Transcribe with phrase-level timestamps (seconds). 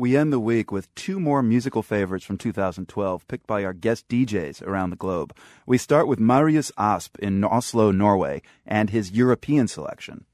[0.00, 4.08] We end the week with two more musical favorites from 2012 picked by our guest
[4.08, 5.36] DJs around the globe.
[5.66, 10.24] We start with Marius Asp in Oslo, Norway, and his European selection.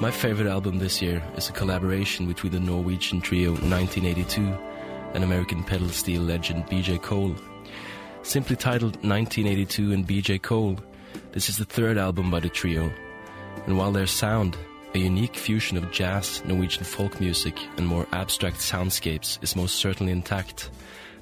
[0.00, 4.40] My favorite album this year is a collaboration between the Norwegian trio 1982
[5.12, 7.36] and American pedal steel legend BJ Cole.
[8.22, 10.78] Simply titled 1982 and BJ Cole,
[11.32, 12.90] this is the third album by the trio,
[13.66, 14.56] and while their sound,
[14.94, 20.12] a unique fusion of jazz, Norwegian folk music, and more abstract soundscapes, is most certainly
[20.12, 20.70] intact,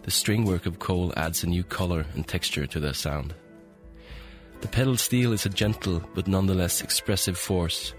[0.03, 3.34] the string work of Cole adds a new color and texture to their sound.
[4.61, 7.95] The pedal steel is a gentle but nonetheless expressive force,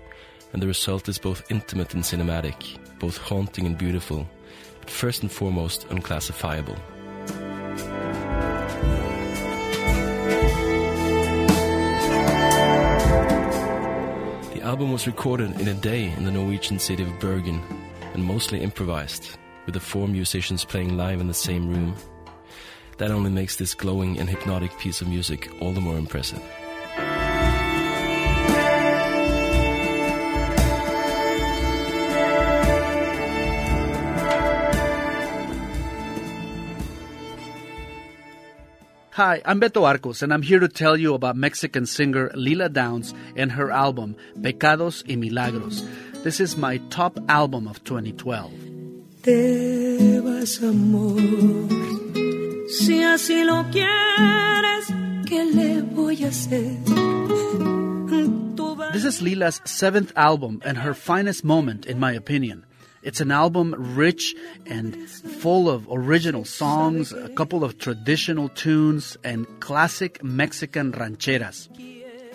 [0.53, 4.27] and the result is both intimate and cinematic, both haunting and beautiful,
[4.79, 6.77] but first and foremost unclassifiable.
[14.71, 17.61] Album was recorded in a day in the Norwegian city of Bergen
[18.13, 21.93] and mostly improvised, with the four musicians playing live in the same room.
[22.97, 26.41] That only makes this glowing and hypnotic piece of music all the more impressive.
[39.15, 43.13] Hi, I'm Beto Arcos, and I'm here to tell you about Mexican singer Lila Downs
[43.35, 45.83] and her album Pecados y Milagros.
[46.23, 48.49] This is my top album of 2012.
[49.23, 51.19] Te vas, amor.
[52.69, 54.87] Si así lo quieres,
[55.27, 56.77] ¿qué le voy a hacer?
[58.93, 62.63] This is Lila's seventh album and her finest moment, in my opinion.
[63.03, 64.35] It's an album rich
[64.67, 71.67] and full of original songs, a couple of traditional tunes, and classic Mexican rancheras.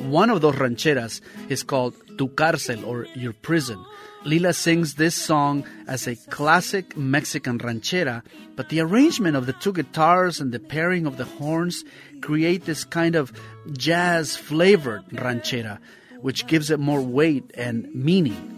[0.01, 3.85] One of those rancheras is called Tu Cárcel or Your Prison.
[4.25, 8.25] Lila sings this song as a classic Mexican ranchera,
[8.57, 11.85] but the arrangement of the two guitars and the pairing of the horns
[12.23, 13.33] create this kind of
[13.73, 15.79] jazz flavored ranchera,
[16.23, 18.56] which gives it more weight and meaning.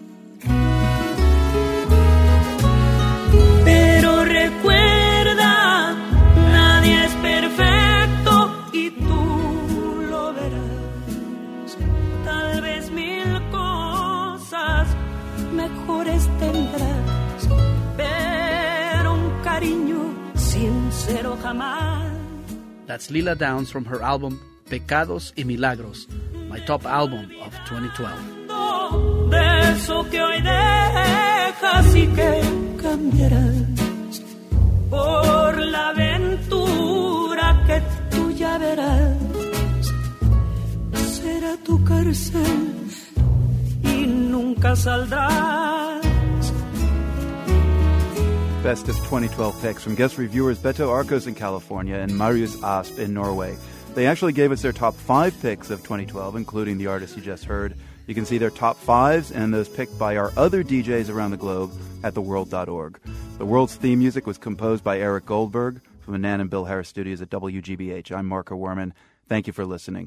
[22.86, 26.08] That's Lila Downs from her album Pecados y Milagros,
[26.48, 29.30] my top album of 2012.
[29.30, 32.40] De eso que hoy dejas y que
[32.82, 34.22] cambiarás
[34.90, 39.16] por la aventura que tú ya verás.
[40.94, 42.86] Será tu cárcel
[43.84, 45.67] y nunca saldrás.
[48.68, 53.14] Best of 2012 picks from guest reviewers Beto Arcos in California and Marius Asp in
[53.14, 53.56] Norway.
[53.94, 57.46] They actually gave us their top five picks of 2012, including the artists you just
[57.46, 57.78] heard.
[58.06, 61.38] You can see their top fives and those picked by our other DJs around the
[61.38, 61.72] globe
[62.04, 63.00] at theworld.org.
[63.38, 66.90] The World's theme music was composed by Eric Goldberg from the Nan and Bill Harris
[66.90, 68.12] studios at WGBH.
[68.12, 68.92] I'm Marco Werman.
[69.30, 70.06] Thank you for listening.